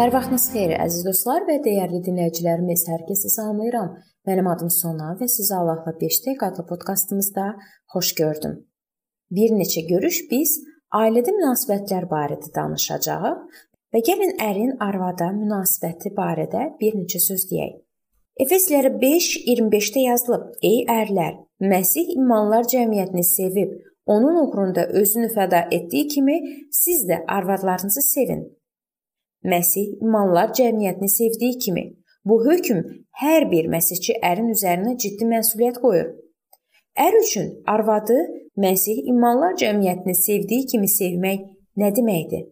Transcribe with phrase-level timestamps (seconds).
[0.00, 2.86] Hər vaxtınız xeyir, əziz dostlar və dəyərli dinləyicilərimiz.
[2.88, 3.88] Hər kəsi salamlayıram.
[4.24, 7.48] Mənim adım Sona və sizi Allahla 5 dəqiqə adlı podkastımızda
[7.92, 8.54] xoş gördüm.
[9.36, 10.54] Bir neçə görüş biz
[10.96, 13.58] ailədə münasibətlər barədə danışacağıq
[13.92, 17.74] və gəlin ərin arvada münasibəti barədə bir neçə söz deyək.
[18.46, 23.76] Efeslilərə 5:25-də yazılıb: Ey ərlər, Məsih imanlar cəmiyyətini sevib,
[24.06, 26.38] onun uğrunda özünü fəda etdiyi kimi
[26.70, 28.42] siz də arvadlarınızı sevin.
[29.44, 31.84] Məsih imanlar cəmiyyətini sevdiyi kimi
[32.24, 32.80] bu hökm
[33.22, 36.10] hər bir məsihçi ərin üzərinə ciddi məsuliyyət qoyur.
[37.06, 38.18] Ər üçün arvadı
[38.60, 41.44] Məsih imanlar cəmiyyətini sevdiyi kimi sevmək
[41.80, 42.42] nə deməkdir?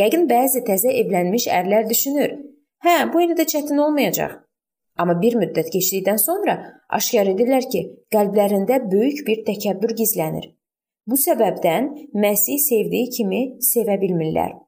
[0.00, 2.30] Yəqin bəzi təzə evlənmiş ərlər düşünür:
[2.84, 4.32] "Hə, bu indi də çətin olmayacaq."
[4.98, 6.56] Amma bir müddət keçdikdən sonra
[6.98, 7.82] aşkar edirlər ki,
[8.14, 10.50] qəlblərində böyük bir təkəbbür gizlənir.
[11.06, 11.88] Bu səbəbdən
[12.24, 14.58] Məsih sevdiyi kimi sevə bilmirlər.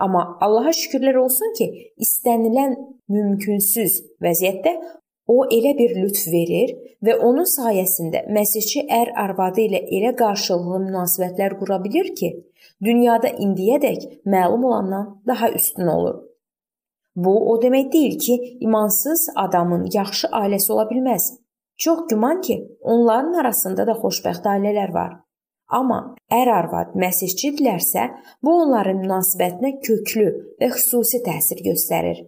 [0.00, 1.66] Amma Allaha şükürlər olsun ki,
[2.04, 2.76] istənilən
[3.12, 4.72] mümkünsüz vəziyyətdə
[5.30, 6.72] o elə bir lütf verir
[7.06, 12.32] və onun sayəsində məsihçi ər arvadı ilə elə qarşılıqlı münasibətlər qura bilir ki,
[12.82, 16.18] dünyada indiyədək məlum olandan daha üstün olur.
[17.16, 18.34] Bu o demək deyil ki,
[18.66, 21.32] imansız adamın yaxşı ailəsi ola bilməz.
[21.76, 25.12] Çox güman ki, onların arasında da xoşbəxt ailələr var.
[25.70, 26.00] Amma
[26.34, 28.08] ər-arvad məsihçidirlərsə,
[28.42, 30.26] bu onların münasibətinə köklü
[30.58, 32.24] və xüsusi təsir göstərir.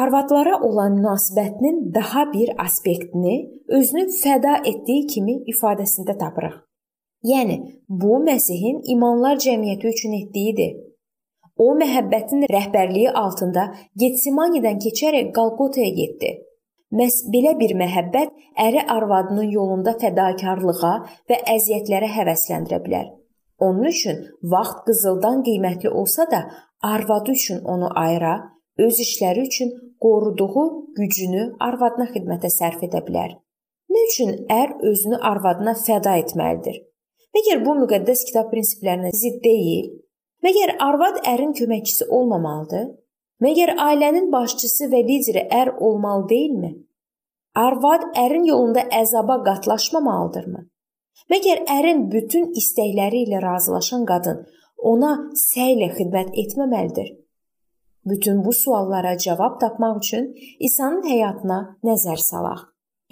[0.00, 3.36] Arvadlara olan münasibətinin daha bir aspektini
[3.68, 6.60] özünü fəda etdiyi kimi ifadəsində tapırıq.
[7.26, 7.56] Yəni,
[7.88, 10.76] bu Məsihin imanlar cəmiyyəti üçün etdiyidir.
[11.60, 13.66] O məhəbbətin rəhbərliyi altında
[14.00, 16.30] Getsemanidən keçərək Qalqotaya getdi
[16.98, 18.30] Məs belə bir məhəbbət
[18.66, 20.94] əri arvadının yolunda fədakarlığa
[21.30, 23.06] və əziyyətlərə həvəsləndirə bilər.
[23.62, 24.24] Onun üçün
[24.54, 26.40] vaxt qızıldan qiymətli olsa da,
[26.82, 28.34] arvadı üçün onu ayıra,
[28.78, 29.70] öz işləri üçün
[30.00, 30.66] qoruduğu
[30.98, 33.36] gücünü arvadına xidmətə sərf edə bilər.
[33.90, 36.80] Nə üçün ər özünü arvadına fəda etməlidir?
[37.36, 39.92] Məgər bu müqəddəs kitab prinsiplərinə zidd deyil?
[40.42, 42.86] Məgər arvad ərin köməkçisi olmamalıdır?
[43.40, 46.70] Məgər ailənin başçısı və lideri ər olmalı deyilmi?
[47.56, 50.60] Arvad ərin yolunda əzaba qatlaşmamalıdırmı?
[51.32, 54.42] Məgər ərin bütün istəkləri ilə razılaşan qadın
[54.92, 55.12] ona
[55.44, 57.08] səylə xidmət etməməlidir?
[58.10, 60.28] Bütün bu suallara cavab tapmaq üçün
[60.68, 62.60] İsa'nın həyatına nəzər salaq.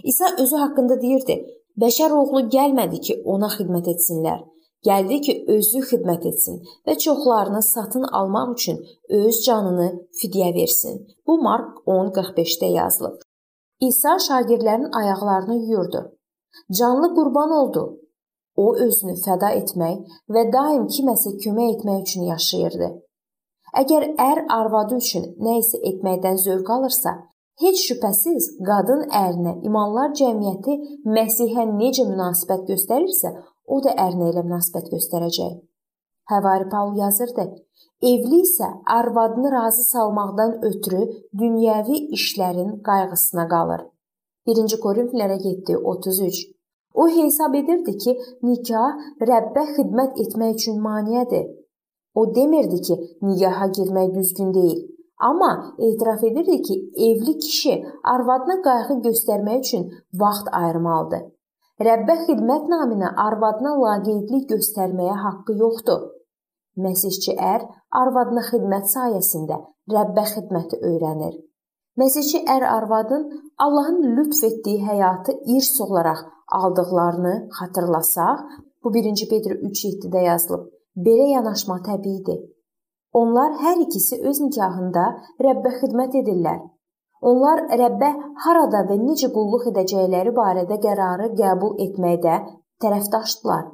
[0.05, 1.37] İsa özü haqqında deyirdi:
[1.81, 4.41] "Bəşər oğlu gəlmədi ki, ona xidmət etsinlər,
[4.87, 8.79] Gəldi ki, özü xidmət etsin və çoxlarını satın almaq üçün
[9.21, 9.89] öz canını
[10.21, 11.01] fidyə versin.
[11.27, 13.17] Bu Mark 10:45-də yazılıb.
[13.81, 16.19] İsa şagirdlərin ayaqlarını yuyurdu.
[16.79, 18.01] Canlı qurban oldu.
[18.57, 19.99] O özünü fəda etmək
[20.35, 22.89] və daim kiməsə kömək etmək üçün yaşayırdı.
[23.83, 27.13] Əgər ər arvadı üçün nə isə etməkdən zövq alırsa,
[27.63, 30.75] heç şübhəsiz qadın ərinə imanlar cəmiyyəti
[31.17, 33.35] Məsihə necə münasibət göstərirsə,
[33.75, 35.57] o da ərinə elə münasibət göstərəcək.
[36.33, 37.45] Həvari Paul yazırdı:
[38.11, 41.03] Evli isə arvadını razı salmaqdan ötürü
[41.41, 43.81] dünyəvi işlərin qayğısına qalır.
[44.47, 46.45] 1-ci Korinflərə 7:33.
[46.95, 48.13] O hesab edirdi ki,
[48.43, 51.49] nikah Rəbbə xidmət etmək üçün maneədir.
[52.15, 54.81] O demirdi ki, nikaha girmək düzgün deyil.
[55.29, 56.75] Amma etiraf edirdi ki,
[57.09, 57.75] evli kişi
[58.15, 59.91] arvadına qayğı göstərmək üçün
[60.23, 61.23] vaxt ayırmalıdır.
[61.87, 66.01] Rəbbə xidmət naminə arvadına laqeydlik göstərməyə haqqı yoxdur.
[66.87, 67.67] Məsihçi ər
[68.01, 69.59] arvadına xidmət sayəsində
[69.95, 71.37] Rəbbə xidməti öyrənir.
[72.03, 73.29] Məsihçi ər arvadın
[73.67, 76.25] Allahın lütf etdiyi həyatı irs olaraq
[76.59, 78.43] aldıqlarını xatırlasaq,
[78.83, 80.67] bu 1-ci Pedr 3:7-də yazılıb.
[81.07, 82.41] Belə yanaşma təbiidir.
[83.13, 85.07] Onlar hər ikisi öz nikahında
[85.47, 86.59] Rəbbə xidmət edirlər.
[87.23, 88.11] Onlar Rəbbə
[88.45, 92.35] harada və necə qulluq edəcəkləri barədə qərarı qəbul etməkdə
[92.83, 93.65] tərəfdaşdılar.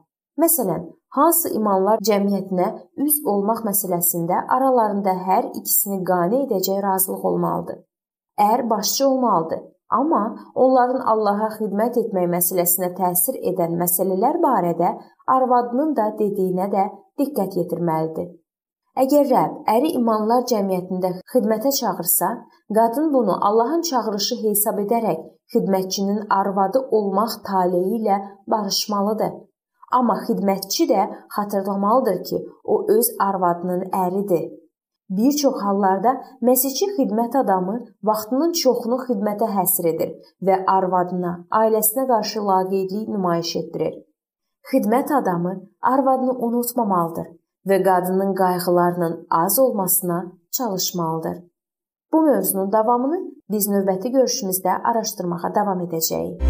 [0.41, 0.87] Məsələn,
[1.17, 2.69] hansı imanlar cəmiyyətinə
[3.05, 7.79] üzv olmaq məsələsində aralarında hər ikisini qane edəcək razılıq olmalıdır.
[8.41, 9.61] Ər başçı olmalıdır,
[9.99, 10.23] amma
[10.55, 14.95] onların Allaha xidmət etmək məsələsinə təsir edən məsələlər barədə
[15.37, 16.89] arvadının da dediyinə də
[17.21, 18.33] diqqət yetirməlidir.
[19.03, 22.29] Əgər Rəbb əri imanlar cəmiyyətində xidmətə çağırsa,
[22.77, 25.19] qadın bunu Allahın çağırışı hesab edərək
[25.55, 28.21] xidmətçinin arvadı olmaq taleyi ilə
[28.55, 29.35] barışmalıdır.
[29.99, 31.09] Amma xidmətçi də
[31.39, 34.47] xatırlamalıdır ki, o öz arvadının əridir.
[35.11, 36.15] Bir çox hallarda
[36.49, 37.79] məsihçi xidmət adamı
[38.11, 44.03] vaxtının çoxunu xidmətə həsr edir və arvadına, ailəsinə qarşı laqeydlik nümayiş etdirir.
[44.71, 47.35] Xidmət adamı arvadını unutmamalıdır
[47.69, 51.37] və qadının qayğılarının az olmasına çalışmalıdır.
[52.13, 53.21] Bu mövzunun davamını
[53.51, 56.45] biz növbəti görüşümüzdə araşdırmağa davam edəcəyik.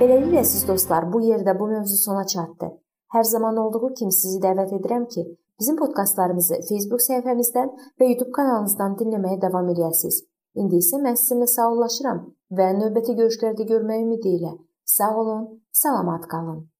[0.00, 2.68] Beləliklə siz dostlar, bu yerdə bu mövzu sona çatdı.
[3.14, 5.22] Hər zaman olduğu kimi sizi dəvət edirəm ki,
[5.62, 10.24] bizim podkastlarımızı Facebook səhifəmizdən və YouTube kanalımızdan dinləməyə davam edəsiniz.
[10.60, 12.20] İndi isə mən sizinlə sağollaşıram
[12.58, 14.52] və növbəti görüşlərdə görmək ümidi ilə
[14.96, 16.71] sağ olun, salamat qalın.